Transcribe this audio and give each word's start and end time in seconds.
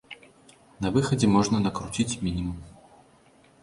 На 0.85 0.89
выхадзе 0.95 1.27
можна 1.35 1.57
накруціць 1.69 2.11
мінімум. 2.27 2.61